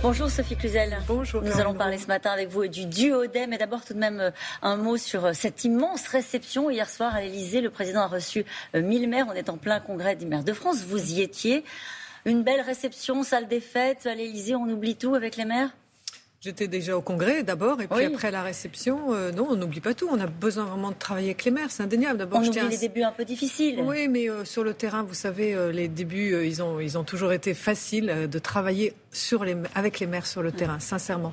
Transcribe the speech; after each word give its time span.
Bonjour 0.00 0.30
Sophie 0.30 0.54
Cluzel. 0.54 0.96
Bonjour. 1.08 1.42
Nous 1.42 1.58
allons 1.58 1.74
parler 1.74 1.98
ce 1.98 2.06
matin 2.06 2.30
avec 2.30 2.48
vous 2.48 2.68
du 2.68 2.86
duodème. 2.86 3.50
Mais 3.50 3.58
d'abord 3.58 3.84
tout 3.84 3.94
de 3.94 3.98
même 3.98 4.20
euh, 4.20 4.30
un 4.62 4.76
mot 4.76 4.96
sur 4.96 5.24
euh, 5.24 5.32
cette 5.32 5.64
immense 5.64 6.06
réception. 6.06 6.70
Hier 6.70 6.88
soir 6.88 7.16
à 7.16 7.20
l'Elysée, 7.20 7.60
le 7.60 7.70
président 7.70 8.02
a 8.02 8.06
reçu 8.06 8.44
1000 8.74 9.04
euh, 9.04 9.08
maires. 9.08 9.26
On 9.28 9.32
est 9.32 9.48
en 9.48 9.56
plein 9.56 9.80
congrès 9.80 10.14
des 10.14 10.24
maires 10.24 10.44
de 10.44 10.52
France. 10.52 10.84
Vous 10.84 11.14
y 11.14 11.20
étiez. 11.20 11.64
Une 12.26 12.44
belle 12.44 12.60
réception, 12.60 13.24
salle 13.24 13.48
des 13.48 13.60
fêtes. 13.60 14.06
À 14.06 14.14
l'Elysée, 14.14 14.54
on 14.54 14.68
oublie 14.68 14.94
tout 14.94 15.16
avec 15.16 15.36
les 15.36 15.44
maires? 15.44 15.70
J'étais 16.40 16.68
déjà 16.68 16.96
au 16.96 17.00
congrès 17.00 17.42
d'abord, 17.42 17.80
et 17.80 17.88
puis 17.88 18.04
après 18.04 18.30
la 18.30 18.44
réception, 18.44 19.12
euh, 19.12 19.32
non, 19.32 19.48
on 19.50 19.56
n'oublie 19.56 19.80
pas 19.80 19.92
tout. 19.92 20.08
On 20.08 20.20
a 20.20 20.28
besoin 20.28 20.66
vraiment 20.66 20.90
de 20.90 20.96
travailler 20.96 21.30
avec 21.30 21.44
les 21.44 21.50
maires, 21.50 21.70
c'est 21.70 21.82
indéniable. 21.82 22.16
D'abord, 22.16 22.40
on 22.40 22.46
oublie 22.46 22.68
les 22.70 22.78
débuts 22.78 23.02
un 23.02 23.10
peu 23.10 23.24
difficiles. 23.24 23.80
Oui, 23.82 24.06
mais 24.06 24.30
euh, 24.30 24.44
sur 24.44 24.62
le 24.62 24.72
terrain, 24.72 25.02
vous 25.02 25.14
savez, 25.14 25.52
euh, 25.52 25.72
les 25.72 25.88
débuts, 25.88 26.46
ils, 26.46 26.62
ont, 26.62 26.78
ils 26.78 26.96
ont 26.96 27.02
toujours 27.02 27.32
été 27.32 27.54
faciles 27.54 28.28
de 28.30 28.38
travailler 28.38 28.94
sur 29.10 29.44
les, 29.44 29.56
avec 29.74 29.98
les 29.98 30.06
maires 30.06 30.26
sur 30.26 30.42
le 30.42 30.52
terrain, 30.52 30.78
sincèrement. 30.78 31.32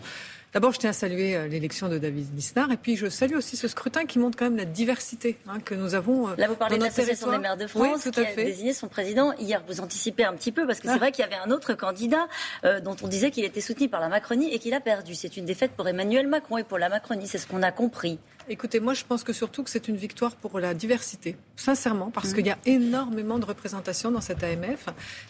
D'abord, 0.55 0.71
je 0.71 0.79
tiens 0.79 0.91
à 0.91 0.93
saluer 0.93 1.35
euh, 1.35 1.49
l'élection 1.49 1.89
de 1.89 1.97
David 1.97 2.33
Lisnard 2.33 2.71
et 2.71 2.77
puis 2.77 2.95
je 2.95 3.07
salue 3.07 3.35
aussi 3.35 3.57
ce 3.57 3.67
scrutin 3.67 4.05
qui 4.05 4.19
montre 4.19 4.37
quand 4.37 4.45
même 4.45 4.55
la 4.55 4.63
diversité 4.63 5.37
hein, 5.49 5.59
que 5.59 5.75
nous 5.75 5.95
avons. 5.95 6.29
Euh, 6.29 6.35
Là, 6.37 6.47
vous 6.47 6.55
parlez 6.55 6.77
de 6.77 6.83
l'Association 6.85 7.29
des 7.29 7.39
maires 7.39 7.57
de 7.57 7.67
France 7.67 8.09
qui 8.09 8.19
a 8.21 8.35
désigné 8.35 8.73
son 8.73 8.87
président. 8.87 9.33
Hier, 9.33 9.61
vous 9.67 9.81
anticipez 9.81 10.23
un 10.23 10.31
petit 10.31 10.53
peu 10.53 10.65
parce 10.65 10.79
que 10.79 10.87
c'est 10.87 10.93
ah. 10.93 10.97
vrai 10.97 11.11
qu'il 11.11 11.25
y 11.25 11.27
avait 11.27 11.35
un 11.35 11.51
autre 11.51 11.73
candidat 11.73 12.29
euh, 12.63 12.79
dont 12.79 12.95
on 13.03 13.09
disait 13.09 13.31
qu'il 13.31 13.43
était 13.43 13.59
soutenu 13.59 13.89
par 13.89 13.99
la 13.99 14.07
Macronie 14.07 14.53
et 14.53 14.59
qu'il 14.59 14.73
a 14.73 14.79
perdu. 14.79 15.13
C'est 15.13 15.35
une 15.35 15.43
défaite 15.43 15.71
pour 15.71 15.89
Emmanuel 15.89 16.25
Macron 16.25 16.57
et 16.57 16.63
pour 16.63 16.77
la 16.77 16.87
Macronie. 16.87 17.27
C'est 17.27 17.37
ce 17.37 17.47
qu'on 17.47 17.61
a 17.61 17.73
compris. 17.73 18.17
Écoutez, 18.47 18.79
moi 18.79 18.93
je 18.93 19.03
pense 19.03 19.23
que 19.23 19.33
surtout 19.33 19.63
que 19.63 19.71
c'est 19.71 19.87
une 19.87 19.95
victoire 19.95 20.35
pour 20.35 20.59
la 20.59 20.75
diversité, 20.75 21.35
sincèrement, 21.55 22.11
parce 22.11 22.31
qu'il 22.31 22.45
y 22.45 22.51
a 22.51 22.57
énormément 22.67 23.39
de 23.39 23.45
représentation 23.45 24.11
dans 24.11 24.21
cette 24.21 24.43
AMF. 24.43 24.85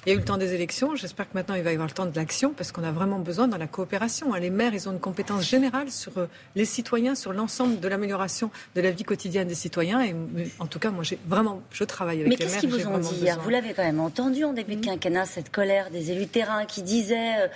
Il 0.05 0.09
y 0.09 0.11
a 0.11 0.15
eu 0.15 0.17
le 0.19 0.25
temps 0.25 0.37
des 0.37 0.53
élections, 0.53 0.95
j'espère 0.97 1.29
que 1.29 1.33
maintenant 1.33 1.55
il 1.55 1.63
va 1.63 1.69
y 1.71 1.73
avoir 1.75 1.87
le 1.87 1.93
temps 1.93 2.05
de 2.05 2.15
l'action, 2.15 2.51
parce 2.51 2.73
qu'on 2.73 2.83
a 2.83 2.91
vraiment 2.91 3.19
besoin 3.19 3.47
dans 3.47 3.57
la 3.57 3.67
coopération. 3.67 4.33
Les 4.33 4.49
maires, 4.49 4.73
ils 4.73 4.89
ont 4.89 4.91
une 4.91 4.99
compétence 4.99 5.47
générale 5.47 5.91
sur 5.91 6.17
euh, 6.17 6.27
les 6.55 6.65
citoyens, 6.65 7.15
sur 7.15 7.31
l'ensemble 7.31 7.79
de 7.79 7.87
l'amélioration 7.87 8.51
de 8.75 8.81
la 8.81 8.91
vie 8.91 9.03
quotidienne 9.03 9.47
des 9.47 9.55
citoyens. 9.55 10.03
Et 10.03 10.13
en 10.59 10.67
tout 10.67 10.79
cas, 10.79 10.91
moi 10.91 11.03
j'ai 11.03 11.17
vraiment, 11.25 11.61
je 11.71 11.85
travaille 11.85 12.19
avec 12.19 12.27
Mais 12.27 12.35
les 12.35 12.45
maires. 12.45 12.55
Mais 12.55 12.61
qu'est-ce 12.61 12.75
qu'ils 12.75 12.85
vous 12.85 12.91
ont 12.91 12.97
dit 12.97 13.15
hier 13.15 13.39
Vous 13.39 13.49
l'avez 13.49 13.73
quand 13.73 13.83
même 13.83 14.01
entendu 14.01 14.43
en 14.43 14.51
début 14.51 14.75
de 14.75 14.81
mmh. 14.81 14.85
quinquennat, 14.85 15.25
cette 15.25 15.51
colère 15.53 15.89
des 15.89 16.11
élus 16.11 16.27
terrain 16.27 16.65
qui 16.65 16.81
disaient... 16.81 17.43
Euh, 17.43 17.47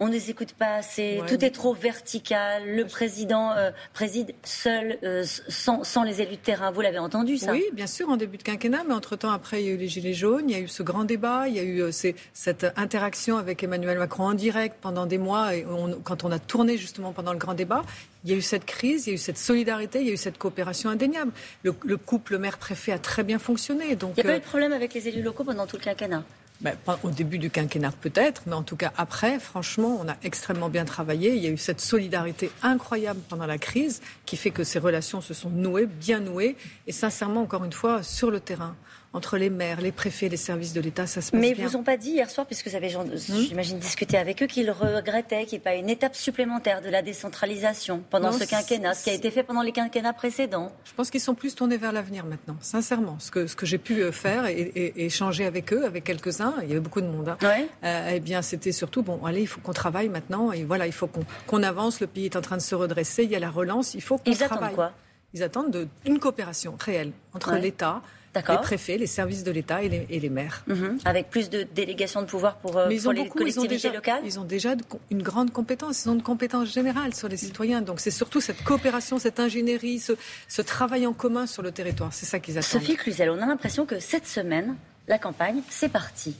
on 0.00 0.08
ne 0.08 0.12
les 0.12 0.30
écoute 0.30 0.52
pas 0.52 0.76
assez, 0.76 1.20
tout 1.26 1.44
est 1.44 1.50
trop 1.50 1.74
vertical, 1.74 2.62
le 2.66 2.84
président 2.84 3.52
euh, 3.52 3.70
préside 3.92 4.34
seul, 4.42 4.98
euh, 5.02 5.24
sans, 5.48 6.02
les 6.04 6.20
élus 6.20 6.36
de 6.36 6.40
terrain. 6.40 6.70
Vous 6.70 6.80
l'avez 6.80 6.98
entendu, 6.98 7.38
ça? 7.38 7.52
Oui, 7.52 7.64
bien 7.72 7.86
sûr, 7.86 8.08
en 8.08 8.16
début 8.16 8.36
de 8.36 8.42
quinquennat, 8.42 8.84
mais 8.86 8.94
entre-temps, 8.94 9.30
après, 9.30 9.62
il 9.62 9.66
y 9.66 9.70
a 9.70 9.72
eu 9.72 9.76
les 9.76 9.88
Gilets 9.88 10.14
jaunes, 10.14 10.48
il 10.48 10.56
y 10.56 10.58
a 10.58 10.62
eu 10.62 10.68
ce 10.68 10.82
grand 10.82 11.04
débat, 11.04 11.48
il 11.48 11.54
y 11.54 11.58
a 11.58 11.62
eu 11.62 11.82
euh, 11.82 11.90
cette 11.92 12.66
interaction 12.76 13.36
avec 13.36 13.62
Emmanuel 13.62 13.98
Macron 13.98 14.24
en 14.24 14.34
direct 14.34 14.76
pendant 14.80 15.06
des 15.06 15.18
mois, 15.18 15.54
et 15.54 15.66
quand 16.02 16.24
on 16.24 16.32
a 16.32 16.38
tourné 16.38 16.76
justement 16.76 17.12
pendant 17.12 17.32
le 17.32 17.38
grand 17.38 17.54
débat, 17.54 17.82
il 18.24 18.30
y 18.30 18.34
a 18.34 18.36
eu 18.36 18.42
cette 18.42 18.64
crise, 18.64 19.06
il 19.06 19.10
y 19.10 19.12
a 19.12 19.14
eu 19.14 19.18
cette 19.18 19.38
solidarité, 19.38 20.00
il 20.00 20.06
y 20.06 20.10
a 20.10 20.14
eu 20.14 20.16
cette 20.16 20.38
coopération 20.38 20.90
indéniable. 20.90 21.32
Le, 21.62 21.96
couple 21.96 22.38
maire-préfet 22.38 22.92
a 22.92 22.98
très 22.98 23.22
bien 23.22 23.38
fonctionné. 23.38 23.96
Donc, 23.96 24.14
il 24.16 24.24
n'y 24.24 24.30
a 24.30 24.32
pas 24.32 24.36
eu 24.36 24.40
de 24.40 24.44
problème 24.44 24.72
avec 24.72 24.94
les 24.94 25.08
élus 25.08 25.22
locaux 25.22 25.44
pendant 25.44 25.66
tout 25.66 25.76
le 25.76 25.82
quinquennat? 25.82 26.24
Ben, 26.60 26.76
au 27.02 27.10
début 27.10 27.38
du 27.38 27.50
quinquennat 27.50 27.92
peut-être, 28.00 28.42
mais 28.46 28.54
en 28.54 28.62
tout 28.62 28.76
cas 28.76 28.92
après, 28.96 29.38
franchement, 29.38 29.98
on 30.00 30.08
a 30.08 30.16
extrêmement 30.22 30.68
bien 30.68 30.84
travaillé. 30.84 31.34
Il 31.34 31.42
y 31.42 31.46
a 31.46 31.50
eu 31.50 31.58
cette 31.58 31.80
solidarité 31.80 32.50
incroyable 32.62 33.20
pendant 33.28 33.46
la 33.46 33.58
crise 33.58 34.00
qui 34.24 34.36
fait 34.36 34.50
que 34.50 34.64
ces 34.64 34.78
relations 34.78 35.20
se 35.20 35.34
sont 35.34 35.50
nouées, 35.50 35.86
bien 35.86 36.20
nouées, 36.20 36.56
et 36.86 36.92
sincèrement, 36.92 37.42
encore 37.42 37.64
une 37.64 37.72
fois, 37.72 38.02
sur 38.02 38.30
le 38.30 38.40
terrain 38.40 38.76
entre 39.14 39.38
les 39.38 39.48
maires, 39.48 39.80
les 39.80 39.92
préfets, 39.92 40.28
les 40.28 40.36
services 40.36 40.72
de 40.72 40.80
l'État, 40.80 41.06
ça 41.06 41.22
se 41.22 41.30
passe 41.30 41.40
Mais 41.40 41.54
bien. 41.54 41.64
Mais 41.64 41.70
vous 41.70 41.76
ont 41.76 41.84
pas 41.84 41.96
dit 41.96 42.10
hier 42.10 42.28
soir, 42.28 42.46
puisque 42.46 42.68
vous 42.68 42.74
avez, 42.74 42.94
hmm 42.94 43.16
j'imagine, 43.48 43.78
discuté 43.78 44.18
avec 44.18 44.42
eux, 44.42 44.46
qu'ils 44.46 44.70
regrettaient 44.70 45.44
qu'il 45.44 45.52
n'y 45.52 45.62
ait 45.62 45.64
pas 45.64 45.74
une 45.76 45.88
étape 45.88 46.16
supplémentaire 46.16 46.82
de 46.82 46.88
la 46.88 47.00
décentralisation 47.00 48.02
pendant 48.10 48.32
ce 48.32 48.44
quinquennat, 48.44 48.94
ce 48.94 49.04
qui 49.04 49.10
a 49.10 49.14
été 49.14 49.30
fait 49.30 49.44
pendant 49.44 49.62
les 49.62 49.72
quinquennats 49.72 50.12
précédents 50.12 50.72
Je 50.84 50.92
pense 50.94 51.10
qu'ils 51.10 51.20
sont 51.20 51.34
plus 51.34 51.54
tournés 51.54 51.76
vers 51.76 51.92
l'avenir 51.92 52.26
maintenant, 52.26 52.56
sincèrement. 52.60 53.16
Ce 53.20 53.30
que, 53.30 53.46
ce 53.46 53.54
que 53.54 53.66
j'ai 53.66 53.78
pu 53.78 54.02
euh, 54.02 54.10
faire 54.10 54.46
et, 54.46 54.92
échanger 54.96 55.44
avec 55.44 55.72
eux, 55.72 55.84
avec 55.84 56.02
quelques-uns, 56.02 56.54
il 56.62 56.68
y 56.68 56.72
avait 56.72 56.80
beaucoup 56.80 57.00
de 57.00 57.06
monde, 57.06 57.28
hein, 57.28 57.38
euh, 57.84 58.10
eh 58.14 58.20
bien, 58.20 58.42
c'était 58.42 58.72
surtout, 58.72 59.02
bon, 59.02 59.24
allez, 59.24 59.42
il 59.42 59.46
faut 59.46 59.60
qu'on 59.60 59.72
travaille 59.72 60.08
maintenant, 60.08 60.50
et 60.50 60.64
voilà, 60.64 60.86
il 60.86 60.92
faut 60.92 61.08
qu'on 61.46 61.62
avance, 61.62 62.00
le 62.00 62.08
pays 62.08 62.24
est 62.24 62.36
en 62.36 62.40
train 62.40 62.56
de 62.56 62.62
se 62.62 62.74
redresser, 62.74 63.22
il 63.22 63.30
y 63.30 63.36
a 63.36 63.38
la 63.38 63.50
relance, 63.50 63.94
il 63.94 64.02
faut 64.02 64.18
qu'on 64.18 64.32
travaille. 64.32 64.34
Ils 64.34 64.44
attendent 64.44 64.74
quoi? 64.74 64.92
Ils 65.34 65.42
attendent 65.42 65.70
de, 65.70 65.88
une 66.06 66.18
coopération 66.18 66.76
réelle 66.78 67.12
entre 67.32 67.54
l'État, 67.56 68.02
les 68.36 68.58
préfets, 68.58 68.98
les 68.98 69.06
services 69.06 69.44
de 69.44 69.50
l'État 69.50 69.82
et 69.82 69.88
les, 69.88 70.30
maires. 70.30 70.64
Mhm. 70.66 70.98
Avec 71.04 71.30
plus 71.30 71.50
de 71.50 71.62
délégation 71.62 72.22
de 72.22 72.26
pouvoir 72.26 72.56
pour, 72.56 72.76
euh, 72.76 72.88
les 72.88 73.28
collectivités 73.28 73.90
locales 73.90 74.22
Ils 74.24 74.38
ont 74.38 74.44
déjà 74.44 74.74
une 75.10 75.22
grande 75.22 75.52
compétence, 75.52 76.04
ils 76.04 76.08
ont 76.08 76.14
une 76.14 76.22
compétence 76.22 76.72
générale 76.72 77.14
sur 77.14 77.28
les 77.28 77.36
citoyens. 77.36 77.82
Donc 77.82 78.00
c'est 78.00 78.10
surtout 78.10 78.40
cette 78.40 78.62
coopération, 78.64 79.18
cette 79.18 79.40
ingénierie, 79.40 80.00
ce, 80.00 80.62
travail 80.62 81.06
en 81.06 81.12
commun 81.12 81.46
sur 81.46 81.62
le 81.62 81.72
territoire. 81.72 82.12
C'est 82.12 82.26
ça 82.26 82.40
qu'ils 82.40 82.58
attendent. 82.58 82.80
Sophie 82.80 82.96
Cluzel, 82.96 83.30
on 83.30 83.40
a 83.40 83.46
l'impression 83.46 83.86
que 83.86 84.00
cette 84.00 84.26
semaine, 84.26 84.76
la 85.08 85.18
campagne, 85.18 85.60
c'est 85.68 85.90
parti, 85.90 86.34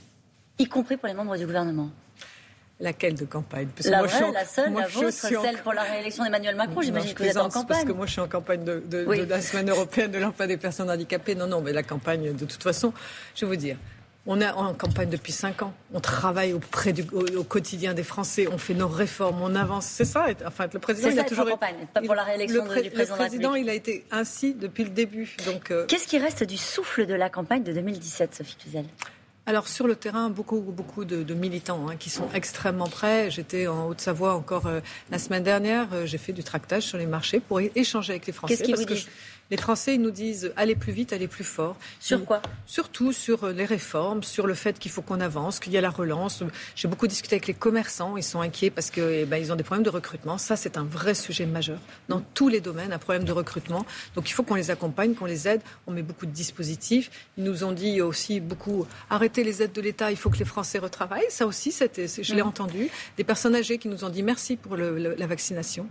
y 0.57 0.67
compris 0.67 0.97
pour 0.97 1.07
les 1.07 1.13
membres 1.13 1.37
du 1.37 1.45
gouvernement. 1.45 1.89
Laquelle 2.79 3.15
de 3.15 3.23
campagne? 3.23 3.69
La 3.85 4.03
vraie, 4.03 4.31
la 4.33 4.45
seule, 4.45 4.73
la 4.73 4.87
vôtre, 4.87 5.09
celle 5.11 5.57
pour 5.63 5.73
la 5.73 5.83
réélection 5.83 6.25
d'Emmanuel 6.25 6.55
Macron. 6.55 6.81
J'imagine 6.81 7.13
que 7.13 7.23
vous 7.23 7.29
êtes 7.29 7.37
en 7.37 7.47
campagne. 7.47 7.67
Parce 7.67 7.83
que 7.85 7.93
moi, 7.93 8.05
je 8.05 8.11
suis 8.11 8.21
en 8.21 8.27
campagne 8.27 8.65
de, 8.65 8.83
la 9.29 9.41
semaine 9.41 9.69
européenne 9.69 10.11
de 10.11 10.17
l'emploi 10.17 10.45
des 10.45 10.57
personnes 10.57 10.89
handicapées. 10.89 11.35
Non, 11.35 11.47
non, 11.47 11.61
mais 11.61 11.71
la 11.71 11.83
campagne, 11.83 12.33
de 12.33 12.45
toute 12.45 12.61
façon, 12.61 12.91
je 13.33 13.45
vais 13.45 13.49
vous 13.49 13.55
dire, 13.55 13.77
on 14.27 14.41
est 14.41 14.49
en 14.49 14.73
campagne 14.73 15.09
depuis 15.09 15.31
cinq 15.31 15.61
ans. 15.61 15.73
On 15.93 15.99
travaille 15.99 16.51
auprès 16.51 16.91
du, 16.91 17.05
au, 17.13 17.43
quotidien 17.43 17.93
des 17.93 18.03
Français. 18.03 18.47
On 18.51 18.57
fait 18.57 18.73
nos 18.73 18.87
réformes. 18.87 19.41
On 19.41 19.55
avance. 19.55 19.85
C'est 19.85 20.03
ça. 20.03 20.25
Enfin, 20.45 20.67
le 20.73 20.79
président, 20.79 21.09
il 21.11 21.19
a 21.19 21.23
toujours. 21.23 21.47
campagne, 21.47 21.75
pas 21.93 22.01
pour 22.01 22.15
la 22.15 22.23
réélection 22.23 22.63
du 22.63 22.69
président. 22.89 23.15
Le 23.15 23.19
président, 23.19 23.55
il 23.55 23.69
a 23.69 23.73
été 23.73 24.03
ainsi 24.11 24.53
depuis 24.53 24.83
le 24.83 24.89
début. 24.89 25.37
Donc. 25.45 25.71
Euh, 25.71 25.85
Qu'est-ce 25.87 26.07
qui 26.07 26.17
reste 26.17 26.43
du 26.43 26.57
souffle 26.57 27.05
de 27.05 27.13
la 27.13 27.29
campagne 27.29 27.63
de 27.63 27.71
2017, 27.71 28.35
Sophie 28.35 28.57
Cluzel? 28.57 28.85
Alors 29.47 29.67
sur 29.67 29.87
le 29.87 29.95
terrain, 29.95 30.29
beaucoup, 30.29 30.59
beaucoup 30.59 31.05
de, 31.05 31.33
militants 31.33 31.87
hein, 31.87 31.95
qui 31.97 32.09
sont 32.09 32.27
extrêmement 32.33 32.87
prêts. 32.87 33.29
J'étais 33.29 33.67
en 33.67 33.87
Haute-Savoie 33.87 34.33
encore 34.33 34.65
euh, 34.65 34.79
la 35.11 35.19
semaine 35.19 35.43
dernière. 35.43 35.87
Euh, 35.93 36.05
j'ai 36.05 36.17
fait 36.17 36.33
du 36.33 36.43
tractage 36.43 36.83
sur 36.83 36.97
les 36.97 37.05
marchés 37.05 37.39
pour 37.39 37.59
échanger 37.59 38.13
avec 38.13 38.25
les 38.25 38.33
Français. 38.33 38.55
Qu'est-ce 38.55 38.63
qu'ils 38.63 38.75
vous 38.75 38.85
disent? 38.85 39.07
Les 39.51 39.57
Français 39.57 39.95
ils 39.95 40.01
nous 40.01 40.11
disent 40.11 40.51
allez 40.55 40.75
plus 40.75 40.91
vite, 40.91 41.13
allez 41.13 41.27
plus 41.27 41.43
fort. 41.43 41.75
Sur 41.99 42.25
quoi? 42.25 42.41
Surtout 42.65 43.11
sur 43.11 43.43
euh, 43.43 43.51
les 43.51 43.65
réformes, 43.65 44.23
sur 44.23 44.47
le 44.47 44.53
fait 44.53 44.79
qu'il 44.79 44.91
faut 44.91 45.01
qu'on 45.01 45.21
avance, 45.21 45.59
qu'il 45.59 45.73
y 45.73 45.77
a 45.77 45.81
la 45.81 45.89
relance. 45.89 46.43
J'ai 46.75 46.87
beaucoup 46.87 47.07
discuté 47.07 47.35
avec 47.35 47.47
les 47.47 47.53
commerçants, 47.53 48.17
ils 48.17 48.23
sont 48.23 48.41
inquiets 48.41 48.69
parce 48.69 48.89
qu'ils 48.89 49.03
eh 49.03 49.25
ben, 49.25 49.51
ont 49.51 49.55
des 49.55 49.63
problèmes 49.63 49.83
de 49.83 49.89
recrutement. 49.89 50.37
Ça, 50.37 50.55
c'est 50.55 50.77
un 50.77 50.83
vrai 50.83 51.13
sujet 51.13 51.45
majeur 51.45 51.79
dans 52.09 52.21
tous 52.33 52.47
les 52.47 52.61
domaines, 52.61 52.93
un 52.93 52.97
problème 52.97 53.23
de 53.23 53.31
recrutement. 53.31 53.85
Donc 54.15 54.29
il 54.29 54.33
faut 54.33 54.43
qu'on 54.43 54.55
les 54.55 54.71
accompagne, 54.71 55.13
qu'on 55.13 55.25
les 55.25 55.47
aide. 55.47 55.61
On 55.87 55.91
met 55.91 56.01
beaucoup 56.01 56.25
de 56.25 56.31
dispositifs. 56.31 57.11
Ils 57.37 57.43
nous 57.43 57.63
ont 57.63 57.71
dit 57.71 58.01
aussi 58.01 58.39
beaucoup 58.39 58.87
arrêtez 59.09 59.43
les 59.43 59.61
aides 59.61 59.73
de 59.73 59.81
l'État, 59.81 60.11
il 60.11 60.17
faut 60.17 60.29
que 60.29 60.37
les 60.37 60.45
Français 60.45 60.79
retravaillent. 60.79 61.29
Ça 61.29 61.45
aussi, 61.45 61.71
je 61.71 62.35
l'ai 62.35 62.43
mm. 62.43 62.47
entendu. 62.47 62.89
Des 63.17 63.23
personnes 63.23 63.55
âgées 63.55 63.77
qui 63.77 63.87
nous 63.87 64.03
ont 64.03 64.09
dit 64.09 64.23
merci 64.23 64.55
pour 64.55 64.75
la 64.75 65.27
vaccination. 65.27 65.87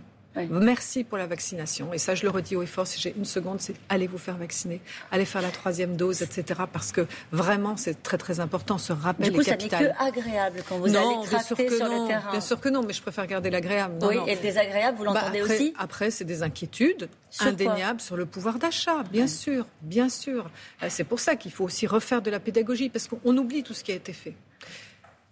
Merci 0.49 1.03
pour 1.03 1.17
la 1.17 1.27
vaccination. 1.27 1.93
Et 1.93 1.97
ça, 1.97 2.15
je 2.15 2.23
le 2.23 2.29
redis 2.29 2.55
haut 2.55 2.63
et 2.63 2.67
fort, 2.67 2.87
si 2.87 2.99
j'ai 2.99 3.13
une 3.17 3.25
seconde, 3.25 3.61
c'est 3.61 3.75
allez 3.89 4.07
vous 4.07 4.17
faire 4.17 4.37
vacciner, 4.37 4.81
allez 5.11 5.25
faire 5.25 5.41
la 5.41 5.49
troisième 5.49 5.95
dose, 5.95 6.21
etc. 6.21 6.61
Parce 6.71 6.91
que 6.91 7.07
vraiment, 7.31 7.77
c'est 7.77 8.03
très 8.03 8.17
très 8.17 8.39
important. 8.39 8.77
Ce 8.77 8.93
rappel 8.93 9.31
du 9.31 9.37
coup, 9.37 9.43
ça 9.43 9.55
n'est 9.55 9.69
que 9.69 10.03
agréable 10.03 10.63
quand 10.67 10.77
vous 10.77 10.95
allez 10.95 11.25
tracter 11.25 11.69
sur 11.69 11.85
le 11.85 12.07
terrain. 12.07 12.31
Bien 12.31 12.41
sûr 12.41 12.59
que 12.59 12.69
non, 12.69 12.83
mais 12.83 12.93
je 12.93 13.01
préfère 13.01 13.27
garder 13.27 13.49
l'agréable. 13.49 13.95
Oui, 14.01 14.17
et 14.27 14.35
le 14.35 14.41
désagréable, 14.41 14.97
vous 14.97 15.05
bah, 15.05 15.13
l'entendez 15.13 15.41
aussi 15.41 15.73
Après, 15.77 16.11
c'est 16.11 16.25
des 16.25 16.43
inquiétudes 16.43 17.09
indéniables 17.39 18.01
sur 18.01 18.15
le 18.15 18.25
pouvoir 18.25 18.59
d'achat, 18.59 19.03
bien 19.11 19.27
sûr, 19.27 19.65
bien 19.81 20.09
sûr. 20.09 20.49
Euh, 20.83 20.87
c'est 20.89 21.03
pour 21.03 21.19
ça 21.19 21.35
qu'il 21.35 21.51
faut 21.51 21.65
aussi 21.65 21.87
refaire 21.87 22.21
de 22.21 22.29
la 22.29 22.39
pédagogie, 22.39 22.89
parce 22.89 23.07
qu'on 23.07 23.37
oublie 23.37 23.63
tout 23.63 23.73
ce 23.73 23.83
qui 23.83 23.91
a 23.91 23.95
été 23.95 24.13
fait. 24.13 24.35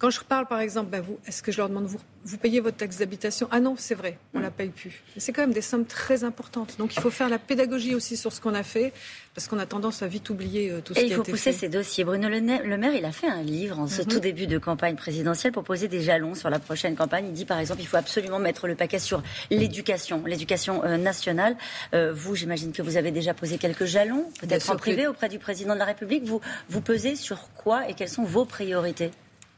Quand 0.04 0.10
je 0.10 0.20
parle, 0.20 0.48
par 0.48 0.60
exemple, 0.60 0.90
ben 0.90 1.00
vous, 1.00 1.18
est-ce 1.26 1.42
que 1.42 1.54
je 1.54 1.60
leur 1.60 1.70
demande, 1.70 1.86
vous, 1.86 1.98
vous 2.26 2.38
payez 2.38 2.60
votre 2.60 2.76
taxe 2.76 2.98
d'habitation? 2.98 3.48
Ah 3.52 3.62
non, 3.62 3.76
c'est 3.78 3.96
vrai, 3.96 4.18
on 4.34 4.40
ne 4.40 4.44
la 4.44 4.52
paye 4.52 4.68
plus. 4.68 5.02
C'est 5.16 5.32
quand 5.32 5.44
même 5.44 5.54
des 5.54 5.62
sommes 5.62 5.86
très 5.86 6.26
importantes. 6.26 6.76
Donc 6.78 6.94
il 6.94 7.02
faut 7.02 7.10
faire 7.10 7.30
la 7.30 7.40
pédagogie 7.40 7.96
aussi 7.96 8.18
sur 8.18 8.34
ce 8.34 8.42
qu'on 8.42 8.54
a 8.54 8.64
fait, 8.64 8.92
parce 9.34 9.48
qu'on 9.48 9.60
a 9.60 9.66
tendance 9.66 10.04
à 10.04 10.08
vite 10.08 10.30
oublier 10.30 10.72
euh, 10.72 10.82
tout 10.82 10.94
ce 10.94 11.00
qui 11.00 11.06
a 11.06 11.08
été 11.08 11.16
fait. 11.16 11.22
il 11.22 11.26
faut 11.26 11.32
pousser 11.32 11.54
ces 11.54 11.70
dossiers. 11.70 12.04
Bruno 12.04 12.28
Le 12.28 12.42
Maire, 12.42 12.94
il 12.94 13.06
a 13.06 13.14
fait 13.14 13.30
un 13.30 13.44
livre 13.44 13.80
en 13.80 13.88
ce 13.88 14.02
mhm. 14.02 14.08
tout 14.10 14.20
début 14.20 14.46
de 14.46 14.58
campagne 14.58 14.98
présidentielle 14.98 15.54
pour 15.54 15.64
poser 15.64 15.88
des 15.88 16.02
jalons 16.02 16.36
sur 16.36 16.50
la 16.50 16.60
prochaine 16.60 16.98
campagne. 16.98 17.28
Il 17.28 17.34
dit, 17.34 17.46
par 17.46 17.60
exemple, 17.60 17.80
il 17.80 17.88
faut 17.88 17.96
absolument 17.96 18.40
mettre 18.40 18.68
le 18.68 18.76
paquet 18.76 19.00
sur 19.00 19.24
l'éducation, 19.52 20.22
l'éducation 20.26 20.84
euh, 20.84 20.98
nationale. 20.98 21.56
Euh, 21.94 22.12
vous, 22.14 22.36
j'imagine 22.36 22.74
que 22.74 22.82
vous 22.82 22.98
avez 22.98 23.12
déjà 23.12 23.34
posé 23.34 23.58
quelques 23.58 23.86
jalons, 23.86 24.26
peut-être 24.42 24.70
en 24.70 24.76
privé, 24.76 25.08
auprès 25.08 25.30
du 25.30 25.40
président 25.40 25.76
de 25.76 25.80
la 25.80 25.86
République. 25.86 26.26
Vous, 26.26 26.42
vous 26.68 26.82
pesez 26.82 27.16
sur 27.16 27.54
quoi 27.54 27.88
et 27.88 27.94
quelles 27.94 28.10
sont 28.10 28.26
vos 28.26 28.44
priorités? 28.44 29.10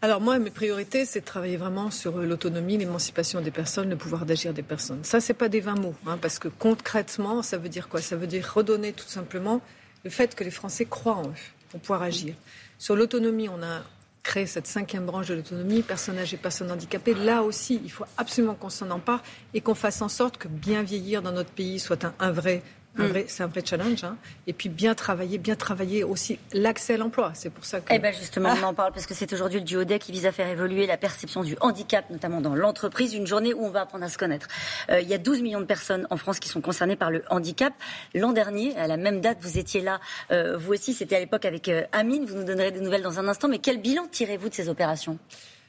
Alors 0.02 0.22
moi, 0.22 0.38
mes 0.40 0.52
priorités, 0.52 1.06
c'est 1.06 1.22
de 1.22 1.26
travailler 1.26 1.58
vraiment 1.58 1.90
sur 1.90 2.18
l'autonomie, 2.18 2.78
l'émancipation 2.78 3.42
des 3.42 3.52
personnes, 3.52 3.90
le 3.90 3.96
pouvoir 3.96 4.26
d'agir 4.26 4.54
des 4.54 4.62
personnes. 4.62 5.04
Ça, 5.04 5.20
c'est 5.20 5.34
pas 5.34 5.50
des 5.50 5.62
vains 5.62 5.76
mots, 5.76 5.96
hein, 6.06 6.18
parce 6.22 6.38
que 6.38 6.48
concrètement, 6.48 7.42
ça 7.42 7.58
veut 7.58 7.70
dire 7.70 7.90
quoi? 7.90 8.02
Ça 8.02 8.16
veut 8.16 8.28
dire 8.28 8.52
redonner 8.54 8.94
tout 8.94 9.08
simplement 9.08 9.62
le 10.04 10.10
fait 10.10 10.36
que 10.36 10.44
les 10.44 10.52
Français 10.52 10.86
croient 10.86 11.16
en 11.16 11.30
eux 11.30 11.34
pour 11.70 11.80
pouvoir 11.80 12.04
agir. 12.04 12.36
Sur 12.78 12.96
l'autonomie, 12.96 13.50
on 13.50 13.64
a 13.64 13.82
créer 14.26 14.48
cette 14.48 14.68
cinquième 14.68 15.06
branche 15.06 15.28
de 15.28 15.36
l'autonomie, 15.36 15.82
personnes 15.84 16.18
âgées, 16.18 16.38
personnes 16.38 16.72
handicapées. 16.72 17.14
Là 17.14 17.44
aussi, 17.44 17.80
il 17.84 17.92
faut 17.92 18.06
absolument 18.18 18.56
qu'on 18.56 18.72
s'en 18.72 18.90
empare 18.90 19.24
et 19.54 19.62
qu'on 19.62 19.76
fasse 19.76 20.02
en 20.02 20.10
sorte 20.10 20.38
que 20.38 20.48
bien 20.48 20.84
vieillir 20.84 21.22
dans 21.22 21.32
notre 21.32 21.52
pays 21.52 21.80
soit 21.80 22.06
un 22.20 22.32
vrai 22.32 22.64
Mm. 22.96 23.24
c'est 23.28 23.44
un 23.44 23.48
vrai 23.48 23.62
challenge. 23.66 24.04
Hein. 24.04 24.18
Et 24.48 24.54
puis 24.54 24.70
bien 24.70 24.96
travailler, 24.96 25.38
bien 25.38 25.56
travailler 25.56 26.04
aussi 26.04 26.40
l'accès 26.54 26.96
à 26.96 26.98
l'emploi. 26.98 27.32
C'est 27.34 27.50
pour 27.50 27.66
ça 27.66 27.82
que. 27.82 27.94
Eh 27.94 28.00
ben 28.00 28.14
justement, 28.14 28.54
on 28.62 28.64
en 28.64 28.74
parle 28.74 28.94
parce 28.94 29.06
que 29.06 29.14
c'est 29.14 29.32
aujourd'hui 29.34 29.60
le 29.60 29.66
duodec 29.66 30.02
qui 30.02 30.12
vise 30.12 30.26
à 30.26 30.32
faire 30.32 30.48
évoluer 30.48 30.88
la 30.88 30.98
perception 30.98 31.44
du 31.44 31.56
handicap, 31.62 32.10
notamment 32.10 32.42
dans 32.42 32.56
l'entreprise. 32.56 33.14
Une 33.14 33.28
journée 33.28 33.54
où 33.54 33.66
on 33.66 33.70
va 33.70 33.82
apprendre 33.82 34.06
à 34.06 34.10
se 34.10 34.18
connaître. 34.18 34.48
Euh, 34.90 35.02
il 35.02 35.08
y 35.08 35.14
a 35.14 35.18
12 35.18 35.42
millions 35.42 35.60
de 35.60 35.66
personnes 35.66 36.08
en 36.10 36.18
France 36.18 36.40
qui 36.40 36.50
sont 36.50 36.62
concernées 36.62 36.96
par 36.96 37.12
le 37.12 37.24
handicap. 37.30 37.74
L'an 38.14 38.32
dernier, 38.32 38.76
à 38.78 38.88
la 38.88 38.98
même 38.98 39.22
date, 39.22 39.38
vous 39.42 39.58
étiez 39.58 39.82
là. 39.82 40.00
Euh, 40.32 40.58
vous 40.58 40.74
aussi, 40.74 40.94
c'était 40.94 41.16
à 41.16 41.20
l'époque 41.20 41.46
avec 41.46 41.70
euh, 41.70 41.84
Amine. 41.92 42.26
Vous 42.26 42.36
nous 42.36 42.46
donnerez 42.46 42.72
des 42.72 42.82
nouvelles 42.82 43.04
dans 43.04 43.20
un 43.20 43.28
instant. 43.28 43.48
Mais 43.48 43.60
quel 43.60 43.80
bilan 43.80 44.08
tirez-vous 44.12 44.50
de 44.50 44.54
ces 44.54 44.70
opérations? 44.70 45.18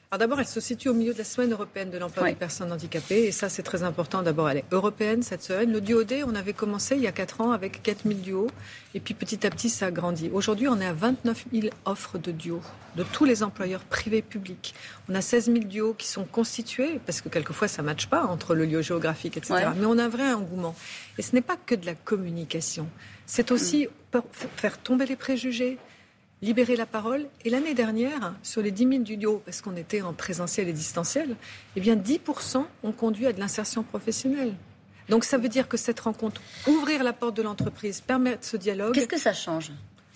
Alors 0.09 0.19
d'abord, 0.19 0.39
elle 0.39 0.47
se 0.47 0.61
situe 0.61 0.87
au 0.87 0.93
milieu 0.93 1.11
de 1.11 1.17
la 1.17 1.25
semaine 1.25 1.51
européenne 1.51 1.89
de 1.89 1.97
l'emploi 1.97 2.29
des 2.29 2.35
personnes 2.35 2.71
handicapées. 2.71 3.25
Et 3.25 3.33
ça, 3.33 3.49
c'est 3.49 3.61
très 3.61 3.83
important. 3.83 4.21
D'abord, 4.21 4.49
elle 4.49 4.59
est 4.59 4.65
européenne 4.71 5.21
cette 5.21 5.43
semaine. 5.43 5.73
Le 5.73 5.81
duo 5.81 6.05
D, 6.05 6.23
on 6.25 6.33
avait 6.33 6.53
commencé 6.53 6.95
il 6.95 7.01
y 7.01 7.07
a 7.07 7.11
4 7.11 7.41
ans 7.41 7.51
avec 7.51 7.83
4000 7.83 8.21
duos. 8.21 8.47
Et 8.93 9.01
puis 9.01 9.13
petit 9.13 9.45
à 9.45 9.49
petit, 9.49 9.69
ça 9.69 9.87
a 9.87 9.91
grandi. 9.91 10.29
Aujourd'hui, 10.31 10.69
on 10.69 10.79
est 10.79 10.85
à 10.85 10.93
29 10.93 11.47
000 11.51 11.67
offres 11.83 12.17
de 12.17 12.31
duos 12.31 12.61
de 12.95 13.03
tous 13.03 13.25
les 13.25 13.43
employeurs 13.43 13.83
privés 13.83 14.21
publics. 14.21 14.73
On 15.09 15.15
a 15.15 15.19
16 15.19 15.47
000 15.47 15.57
duos 15.65 15.93
qui 15.93 16.07
sont 16.07 16.23
constitués, 16.23 17.01
parce 17.05 17.19
que 17.19 17.27
quelquefois, 17.27 17.67
ça 17.67 17.81
ne 17.81 17.87
matche 17.87 18.07
pas 18.07 18.23
entre 18.23 18.55
le 18.55 18.63
lieu 18.63 18.81
géographique, 18.81 19.35
etc. 19.35 19.71
Mais 19.77 19.85
on 19.85 19.97
a 19.97 20.05
un 20.05 20.09
vrai 20.09 20.31
engouement. 20.31 20.73
Et 21.17 21.21
ce 21.21 21.35
n'est 21.35 21.41
pas 21.41 21.57
que 21.57 21.75
de 21.75 21.85
la 21.85 21.95
communication. 21.95 22.87
C'est 23.25 23.51
aussi 23.51 23.89
faire 24.55 24.77
tomber 24.77 25.05
les 25.05 25.17
préjugés, 25.17 25.77
libérer 26.41 26.75
la 26.75 26.85
parole. 26.85 27.27
Et 27.45 27.49
l'année 27.49 27.73
dernière, 27.73 28.35
sur 28.43 28.61
les 28.61 28.71
10 28.71 28.87
000 28.87 29.03
du 29.03 29.17
duo, 29.17 29.41
parce 29.45 29.61
qu'on 29.61 29.75
était 29.75 30.01
en 30.01 30.13
présentiel 30.13 30.67
et 30.67 30.73
distanciel, 30.73 31.35
eh 31.75 31.81
bien 31.81 31.95
10% 31.95 32.63
ont 32.83 32.91
conduit 32.91 33.27
à 33.27 33.33
de 33.33 33.39
l'insertion 33.39 33.83
professionnelle. 33.83 34.53
Donc 35.09 35.23
ça 35.23 35.37
veut 35.37 35.49
dire 35.49 35.67
que 35.67 35.77
cette 35.77 35.99
rencontre, 36.01 36.41
ouvrir 36.67 37.03
la 37.03 37.13
porte 37.13 37.37
de 37.37 37.41
l'entreprise, 37.41 38.01
permettre 38.01 38.45
ce 38.45 38.57
dialogue. 38.57 38.93
Qu'est-ce 38.93 39.07
que 39.07 39.19
ça 39.19 39.33
change? 39.33 39.71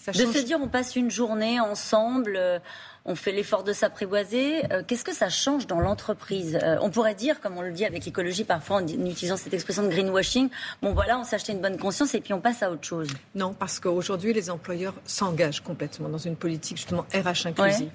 De 0.08 0.14
se 0.14 0.44
dire 0.44 0.60
on 0.62 0.68
passe 0.68 0.96
une 0.96 1.12
journée 1.12 1.60
ensemble, 1.60 2.36
euh, 2.38 2.60
on 3.06 3.16
fait 3.16 3.32
l'effort 3.32 3.64
de 3.64 3.74
s'apprivoiser. 3.74 4.64
Euh, 4.72 4.84
qu'est-ce 4.86 5.04
que 5.04 5.14
ça 5.14 5.30
change 5.30 5.68
dans 5.68 5.80
l'entreprise? 5.80 6.58
Euh, 6.62 6.78
On 6.82 6.90
pourrait 6.90 7.16
dire, 7.16 7.40
comme 7.40 7.58
on 7.58 7.62
le 7.62 7.72
dit 7.72 7.86
avec 7.86 8.06
l'écologie 8.06 8.44
parfois 8.44 8.78
en, 8.78 8.88
utilisant 8.88 9.38
cette 9.38 9.54
expression 9.54 9.84
de 9.84 9.90
greenwashing, 9.90 10.50
bon 10.82 10.94
voilà, 10.94 11.20
on 11.20 11.24
s'achetait 11.24 11.54
une 11.54 11.62
bonne 11.62 11.78
conscience 11.78 12.16
et 12.16 12.22
puis 12.22 12.34
on 12.34 12.42
passe 12.42 12.64
à 12.64 12.72
autre 12.72 12.86
chose. 12.86 13.10
Non, 13.36 13.54
parce 13.54 13.80
qu'aujourd'hui 13.80 14.34
les 14.34 14.50
employeurs 14.50 14.96
s'engagent 15.06 15.62
complètement 15.62 16.10
dans 16.10 16.18
une 16.18 16.36
politique 16.36 16.78
justement 16.78 17.06
RH 17.14 17.48
inclusive. 17.48 17.90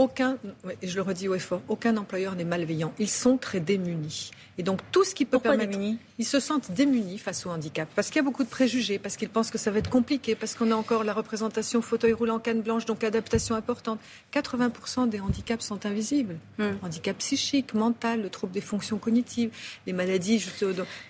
Aucun, 0.00 0.38
et 0.80 0.88
je 0.88 0.96
le 0.96 1.02
redis 1.02 1.28
au 1.28 1.34
effort, 1.34 1.60
aucun 1.68 1.94
employeur 1.98 2.34
n'est 2.34 2.46
malveillant. 2.46 2.90
Ils 2.98 3.10
sont 3.10 3.36
très 3.36 3.60
démunis. 3.60 4.30
Et 4.56 4.62
donc 4.62 4.80
tout 4.92 5.04
ce 5.04 5.14
qui 5.14 5.26
peut 5.26 5.32
Pourquoi 5.32 5.50
permettre, 5.52 5.72
démunis? 5.72 5.98
Ils 6.18 6.24
se 6.24 6.40
sentent 6.40 6.70
démunis 6.72 7.18
face 7.18 7.44
au 7.44 7.50
handicap 7.50 7.86
parce 7.94 8.08
qu'il 8.08 8.16
y 8.16 8.20
a 8.20 8.22
beaucoup 8.22 8.44
de 8.44 8.48
préjugés, 8.48 8.98
parce 8.98 9.18
qu'ils 9.18 9.28
pensent 9.28 9.50
que 9.50 9.58
ça 9.58 9.70
va 9.70 9.78
être 9.78 9.90
compliqué, 9.90 10.34
parce 10.34 10.54
qu'on 10.54 10.70
a 10.70 10.74
encore 10.74 11.04
la 11.04 11.12
représentation 11.12 11.82
fauteuil 11.82 12.14
roulant 12.14 12.38
canne 12.38 12.62
blanche, 12.62 12.86
donc 12.86 13.04
adaptation 13.04 13.54
importante. 13.54 14.00
80% 14.32 15.10
des 15.10 15.20
handicaps 15.20 15.64
sont 15.64 15.84
invisibles. 15.84 16.36
Hmm. 16.56 16.72
Handicap 16.82 17.18
psychique, 17.18 17.74
mental, 17.74 18.22
le 18.22 18.30
trouble 18.30 18.54
des 18.54 18.62
fonctions 18.62 18.96
cognitives, 18.96 19.50
les 19.86 19.92
maladies 19.92 20.42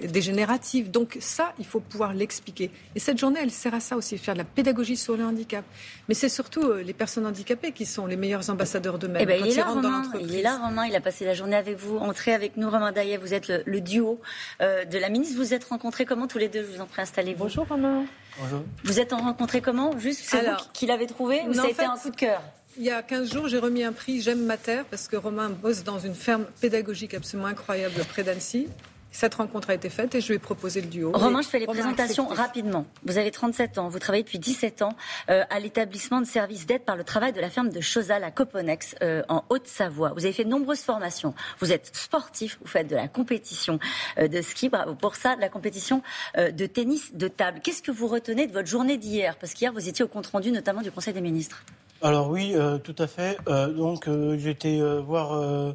dégénératives. 0.00 0.90
Donc 0.90 1.16
ça, 1.20 1.54
il 1.60 1.64
faut 1.64 1.80
pouvoir 1.80 2.12
l'expliquer. 2.12 2.72
Et 2.96 2.98
cette 2.98 3.18
journée, 3.18 3.38
elle 3.40 3.52
sert 3.52 3.74
à 3.74 3.80
ça 3.80 3.96
aussi, 3.96 4.18
faire 4.18 4.34
de 4.34 4.38
la 4.38 4.44
pédagogie 4.44 4.96
sur 4.96 5.16
le 5.16 5.24
handicap. 5.24 5.64
Mais 6.08 6.14
c'est 6.14 6.28
surtout 6.28 6.62
euh, 6.62 6.82
les 6.82 6.92
personnes 6.92 7.26
handicapées 7.26 7.70
qui 7.70 7.86
sont 7.86 8.06
les 8.06 8.16
meilleurs 8.16 8.50
ambassadeurs 8.50 8.79
Eh 9.18 9.26
ben, 9.26 9.42
il, 9.44 9.52
est 9.52 9.56
là, 9.56 9.64
Romain. 9.64 10.02
il 10.20 10.34
est 10.34 10.42
là, 10.42 10.58
Romain. 10.58 10.86
Il 10.86 10.94
a 10.96 11.00
passé 11.00 11.24
la 11.24 11.34
journée 11.34 11.56
avec 11.56 11.76
vous. 11.76 11.98
Entrez 11.98 12.32
avec 12.32 12.56
nous, 12.56 12.70
Romain 12.70 12.92
Daillet. 12.92 13.16
Vous 13.16 13.34
êtes 13.34 13.48
le, 13.48 13.80
duo 13.80 14.20
euh, 14.60 14.84
de 14.84 14.98
la 14.98 15.08
ministre. 15.08 15.36
Vous 15.36 15.54
êtes 15.54 15.64
rencontrés 15.64 16.04
comment 16.04 16.26
tous 16.26 16.38
les 16.38 16.48
deux? 16.48 16.62
Je 16.62 16.76
vous 16.76 16.80
en 16.80 16.86
prie, 16.86 17.02
installez-vous. 17.02 17.44
Bonjour 17.44 17.66
Romain. 17.66 18.04
Bonjour. 18.40 18.62
Vous 18.84 19.00
êtes 19.00 19.12
rencontrés 19.12 19.60
comment? 19.60 19.98
Juste, 19.98 20.22
c'est 20.24 20.40
vous 20.40 20.56
qui 20.72 20.86
l'avez 20.86 21.06
trouvé 21.06 21.42
ou 21.48 21.54
ça 21.54 21.64
a 21.64 21.68
été 21.68 21.84
un 21.84 21.96
coup 21.96 22.10
de 22.10 22.16
cœur? 22.16 22.42
il 22.76 22.84
y 22.84 22.90
a 22.90 23.02
15 23.02 23.32
jours, 23.32 23.48
j'ai 23.48 23.58
remis 23.58 23.84
un 23.84 23.92
prix 23.92 24.20
J'aime 24.20 24.44
ma 24.44 24.56
terre 24.56 24.84
parce 24.90 25.08
que 25.08 25.16
Romain 25.16 25.50
bosse 25.50 25.84
dans 25.84 25.98
une 25.98 26.14
ferme 26.14 26.46
pédagogique 26.60 27.14
absolument 27.14 27.48
incroyable 27.48 27.94
près 28.08 28.22
d'Annecy. 28.22 28.68
Cette 29.12 29.34
rencontre 29.34 29.70
a 29.70 29.74
été 29.74 29.90
faite 29.90 30.14
et 30.14 30.20
je 30.20 30.28
lui 30.28 30.34
ai 30.36 30.38
proposé 30.38 30.80
le 30.80 30.86
duo. 30.86 31.10
Romain, 31.12 31.42
je 31.42 31.48
fais 31.48 31.58
les 31.58 31.66
présentations 31.66 32.28
rapidement. 32.28 32.86
Vous 33.04 33.18
avez 33.18 33.30
37 33.30 33.78
ans, 33.78 33.88
vous 33.88 33.98
travaillez 33.98 34.22
depuis 34.22 34.38
17 34.38 34.82
ans 34.82 34.96
euh, 35.28 35.42
à 35.50 35.58
l'établissement 35.58 36.20
de 36.20 36.26
services 36.26 36.64
d'aide 36.64 36.82
par 36.84 36.96
le 36.96 37.02
travail 37.02 37.32
de 37.32 37.40
la 37.40 37.50
ferme 37.50 37.70
de 37.70 37.80
Chosal 37.80 38.22
à 38.22 38.30
Coponex 38.30 38.94
euh, 39.02 39.22
en 39.28 39.42
Haute-Savoie. 39.48 40.12
Vous 40.14 40.24
avez 40.24 40.32
fait 40.32 40.44
de 40.44 40.48
nombreuses 40.48 40.82
formations. 40.82 41.34
Vous 41.58 41.72
êtes 41.72 41.94
sportif, 41.94 42.58
vous 42.62 42.68
faites 42.68 42.86
de 42.86 42.94
la 42.94 43.08
compétition 43.08 43.80
euh, 44.18 44.28
de 44.28 44.40
ski, 44.42 44.68
bravo 44.68 44.94
pour 44.94 45.16
ça, 45.16 45.34
de 45.34 45.40
la 45.40 45.48
compétition 45.48 46.02
de 46.36 46.66
tennis 46.66 47.14
de 47.14 47.28
table. 47.28 47.60
Qu'est-ce 47.62 47.82
que 47.82 47.90
vous 47.90 48.06
retenez 48.06 48.46
de 48.46 48.52
votre 48.52 48.68
journée 48.68 48.96
d'hier? 48.96 49.36
Parce 49.36 49.54
qu'hier, 49.54 49.72
vous 49.72 49.88
étiez 49.88 50.04
au 50.04 50.08
compte-rendu 50.08 50.52
notamment 50.52 50.82
du 50.82 50.90
Conseil 50.90 51.14
des 51.14 51.20
ministres. 51.20 51.64
Alors 52.02 52.30
oui, 52.30 52.54
tout 52.84 52.94
à 52.98 53.06
fait. 53.06 53.38
donc 53.46 54.08
j'étais 54.36 54.80
voir 55.00 55.74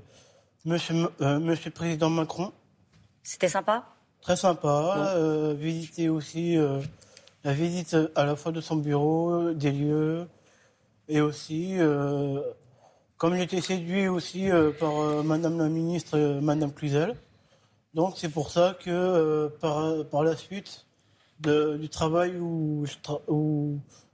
monsieur, 0.66 0.96
monsieur 1.20 1.70
le 1.70 1.72
Président 1.72 2.10
Macron 2.10 2.52
c'était 3.26 3.50
sympa 3.50 3.84
Très 4.22 4.36
sympa. 4.36 5.14
Euh, 5.16 5.54
visiter 5.58 6.10
aussi 6.10 6.58
euh, 6.58 6.80
la 7.44 7.54
visite 7.54 7.98
à 8.16 8.26
la 8.26 8.36
fois 8.36 8.52
de 8.52 8.62
son 8.62 8.76
bureau, 8.76 9.52
des 9.52 9.72
lieux, 9.72 10.28
et 11.08 11.22
aussi, 11.22 11.76
euh, 11.78 12.40
comme 13.18 13.36
j'étais 13.36 13.62
séduit 13.62 14.08
aussi 14.08 14.50
par 14.80 15.24
Madame 15.24 15.60
la 15.60 15.70
ministre, 15.70 16.18
Madame 16.42 16.72
Cluzel, 16.72 17.16
donc 17.94 18.16
c'est 18.18 18.30
pour 18.30 18.50
ça 18.50 18.76
que 18.80 19.48
par, 19.62 20.06
par 20.06 20.24
la 20.24 20.36
suite 20.36 20.86
du 21.40 21.90
travail 21.90 22.38
où, 22.40 22.86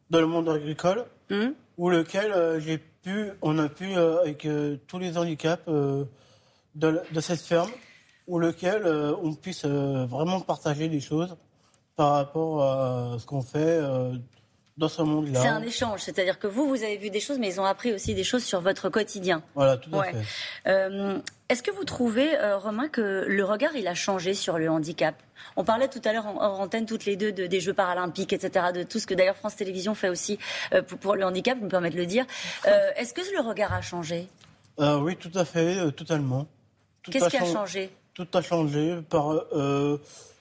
dans 0.10 0.20
le 0.20 0.28
monde 0.28 0.50
agricole, 0.50 1.06
mmh. 1.30 1.48
où 1.78 1.90
lequel 1.90 2.60
j'ai 2.60 2.78
pu, 2.78 3.32
on 3.42 3.58
a 3.60 3.70
pu 3.70 3.94
avec 3.96 4.46
tous 4.88 5.00
les 5.00 5.18
handicaps 5.18 5.70
de 6.76 7.22
cette 7.22 7.42
ferme 7.42 7.72
ou 8.32 8.40
lequel 8.40 8.84
euh, 8.86 9.14
on 9.22 9.34
puisse 9.34 9.66
euh, 9.66 10.06
vraiment 10.06 10.40
partager 10.40 10.88
des 10.88 11.02
choses 11.02 11.36
par 11.98 12.14
rapport 12.14 12.64
à 12.64 13.20
ce 13.20 13.26
qu'on 13.26 13.42
fait 13.42 13.58
euh, 13.58 14.14
dans 14.78 14.88
ce 14.88 15.02
monde-là. 15.02 15.42
C'est 15.42 15.50
un 15.50 15.62
échange, 15.62 16.00
c'est-à-dire 16.00 16.40
que 16.40 16.48
vous, 16.48 16.66
vous 16.70 16.82
avez 16.82 16.96
vu 16.96 17.10
des 17.10 17.20
choses, 17.20 17.40
mais 17.40 17.50
ils 17.50 17.60
ont 17.60 17.66
appris 17.66 17.92
aussi 17.92 18.16
des 18.16 18.24
choses 18.24 18.46
sur 18.46 18.62
votre 18.62 18.88
quotidien. 18.88 19.44
Voilà, 19.54 19.76
tout 19.76 19.90
à 19.94 20.04
fait. 20.04 21.22
Est-ce 21.50 21.62
que 21.62 21.72
vous 21.72 21.84
trouvez, 21.84 22.30
Romain, 22.56 22.88
que 22.88 23.26
le 23.28 23.44
regard, 23.44 23.76
il 23.76 23.86
a 23.90 23.94
changé 23.94 24.34
sur 24.34 24.58
le 24.58 24.70
handicap? 24.70 25.16
On 25.58 25.66
parlait 25.66 25.90
tout 25.90 26.02
à 26.06 26.14
l'heure 26.14 26.26
en, 26.26 26.40
antenne, 26.40 26.86
toutes 26.86 27.04
les 27.04 27.18
deux, 27.18 27.34
des 27.34 27.60
Jeux 27.60 27.74
paralympiques, 27.74 28.32
etc., 28.32 28.68
de 28.74 28.84
tout 28.84 29.00
ce 29.00 29.06
que 29.06 29.14
d'ailleurs 29.14 29.36
France 29.36 29.58
Télévisions 29.58 29.94
fait 29.94 30.08
aussi 30.08 30.40
pour, 31.02 31.18
le 31.18 31.26
handicap, 31.26 31.58
je 31.60 31.66
me 31.66 31.70
permets 31.70 31.90
de 31.90 31.98
le 31.98 32.06
dire. 32.06 32.26
Est-ce 32.96 33.14
que 33.14 33.22
le 33.36 33.46
regard 33.46 33.74
a 33.74 33.82
changé? 33.82 34.30
Oui, 34.80 35.18
tout 35.18 35.38
à 35.38 35.44
fait, 35.44 35.92
totalement. 35.92 36.48
Qu'est-ce 37.04 37.28
qui 37.28 37.38
a 37.38 37.46
changé? 37.46 37.92
Tout 38.26 38.38
a 38.38 38.42
changé 38.42 39.02
par, 39.10 39.32
euh, 39.54 39.98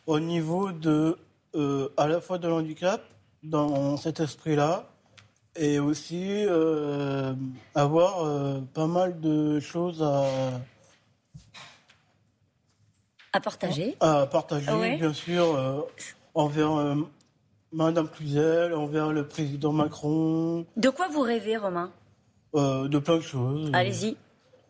au 0.07 0.21
niveau 0.21 0.73
de, 0.73 1.17
euh, 1.55 1.89
à 1.97 2.07
la 2.07 2.21
fois 2.21 2.39
de 2.39 2.49
l'handicap, 2.49 3.03
dans 3.43 3.97
cet 3.97 4.21
esprit-là, 4.21 4.85
et 5.57 5.79
aussi 5.79 6.45
euh, 6.47 7.33
avoir 7.75 8.27
pas 8.75 8.87
mal 8.87 9.21
de 9.21 9.59
choses 9.61 10.03
à, 10.03 10.25
à 13.33 13.41
partager. 13.41 13.97
À 14.01 14.27
partager, 14.27 14.97
bien 14.97 15.13
sûr, 15.13 15.87
envers 16.35 16.97
Madame 17.73 18.09
Cluzel, 18.09 18.75
envers 18.75 19.13
le 19.13 19.27
président 19.27 19.73
Macron. 19.73 20.67
De 20.77 20.91
quoi 20.91 21.09
vous 21.09 21.23
rêvez, 21.23 21.57
Romain? 21.57 21.91
De 22.55 22.99
plein 22.99 23.17
de 23.17 23.23
choses. 23.23 23.71
Allez-y. 23.73 24.17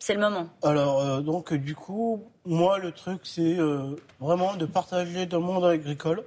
C'est 0.01 0.15
le 0.15 0.19
moment. 0.19 0.49
Alors, 0.63 0.99
euh, 0.99 1.21
donc, 1.21 1.53
du 1.53 1.75
coup, 1.75 2.23
moi, 2.43 2.79
le 2.79 2.91
truc, 2.91 3.21
c'est 3.23 3.59
euh, 3.59 3.95
vraiment 4.19 4.55
de 4.55 4.65
partager 4.65 5.27
dans 5.27 5.37
le 5.37 5.43
monde 5.45 5.63
agricole. 5.63 6.23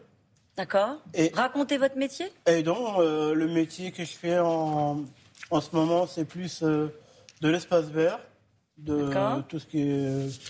D'accord. 0.57 0.99
Et 1.13 1.33
raconter 1.35 1.77
votre 1.77 1.97
métier 1.97 2.27
Et 2.47 2.63
donc, 2.63 3.01
euh, 3.01 3.35
le 3.35 3.49
métier 3.49 3.91
que 3.91 4.05
je 4.05 4.13
fais 4.13 4.39
en, 4.39 5.03
en 5.51 5.61
ce 5.61 5.75
moment, 5.75 6.07
c'est 6.07 6.25
plus 6.25 6.63
de 6.63 6.93
l'espace 7.43 7.87
vert, 7.87 8.21
de 8.79 9.11
tout 9.49 9.59
ce 9.59 9.67
qui 9.67 9.83
est 9.83 10.41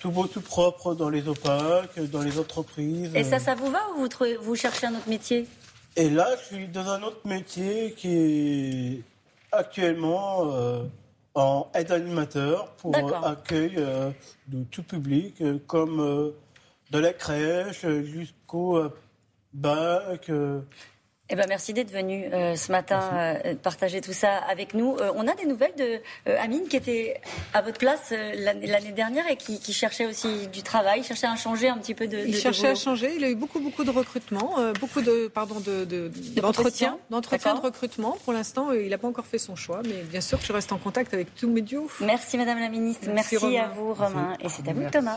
tout 0.00 0.10
beau, 0.10 0.26
tout 0.26 0.40
propre 0.40 0.96
dans 0.96 1.10
les 1.10 1.28
opaques, 1.28 2.00
dans 2.10 2.22
les 2.22 2.40
entreprises. 2.40 3.14
Et 3.14 3.22
ça, 3.22 3.38
ça 3.38 3.54
vous 3.54 3.70
va 3.70 3.88
ou 3.96 4.00
vous, 4.00 4.08
vous 4.42 4.56
cherchez 4.56 4.88
un 4.88 4.94
autre 4.96 5.08
métier? 5.08 5.46
Et 5.94 6.10
là, 6.10 6.26
je 6.40 6.56
suis 6.56 6.66
dans 6.66 6.88
un 6.88 7.04
autre 7.04 7.24
métier 7.24 7.94
qui 7.96 8.16
est 8.16 9.02
actuellement 9.52 10.42
en 11.38 11.70
aide 11.74 11.92
animateur 11.92 12.70
pour 12.76 12.96
accueil 13.24 13.74
euh, 13.76 14.10
de 14.48 14.64
tout 14.64 14.82
public, 14.82 15.40
euh, 15.40 15.58
comme 15.66 16.00
euh, 16.00 16.30
de 16.90 16.98
la 16.98 17.12
crèche 17.12 17.86
jusqu'au 17.86 18.82
bac. 19.52 20.30
Eh 21.30 21.36
ben, 21.36 21.44
merci 21.46 21.74
d'être 21.74 21.92
venu 21.92 22.24
euh, 22.32 22.56
ce 22.56 22.72
matin 22.72 23.00
euh, 23.12 23.54
partager 23.62 24.00
tout 24.00 24.14
ça 24.14 24.36
avec 24.50 24.72
nous. 24.72 24.96
Euh, 24.96 25.12
on 25.14 25.28
a 25.28 25.34
des 25.34 25.44
nouvelles 25.44 25.74
de 25.76 26.00
Amine 26.38 26.66
qui 26.68 26.76
était 26.76 27.20
à 27.52 27.60
votre 27.60 27.76
place 27.76 28.14
l'année 28.34 28.92
dernière 28.92 29.30
et 29.30 29.36
qui, 29.36 29.72
cherchait 29.72 30.06
aussi 30.06 30.48
du 30.48 30.62
travail, 30.62 31.04
cherchait 31.04 31.26
à 31.26 31.36
changer 31.36 31.68
un 31.68 31.76
petit 31.76 31.94
peu 31.94 32.06
de. 32.06 32.18
Il 32.26 32.34
cherchait 32.34 32.68
à 32.68 32.74
changer. 32.74 33.12
Il 33.14 33.24
a 33.24 33.28
eu 33.28 33.34
beaucoup 33.34 33.60
beaucoup 33.60 33.84
de 33.84 33.90
recrutement, 33.90 34.56
beaucoup 34.80 35.02
de 35.02 35.28
pardon 35.28 35.60
de 35.60 35.84
d'entretien, 36.40 36.98
d'entretien 37.10 37.54
de 37.54 37.60
recrutement. 37.60 38.16
Pour 38.24 38.32
l'instant, 38.32 38.72
il 38.72 38.88
n'a 38.88 38.98
pas 38.98 39.08
encore 39.08 39.26
fait 39.26 39.38
son 39.38 39.54
choix, 39.54 39.82
mais 39.84 40.02
bien 40.10 40.22
sûr 40.22 40.40
que 40.40 40.46
je 40.46 40.52
reste 40.52 40.72
en 40.72 40.78
contact 40.78 41.12
avec 41.12 41.34
tous 41.34 41.48
mes 41.48 41.60
duos. 41.60 41.90
Merci 42.00 42.38
Madame 42.38 42.58
la 42.58 42.68
Ministre. 42.68 43.08
Merci, 43.12 43.36
à 43.58 43.68
vous 43.68 43.92
Romain 43.92 44.34
et 44.40 44.48
c'est 44.48 44.66
à 44.66 44.72
vous 44.72 44.88
Thomas. 44.90 45.16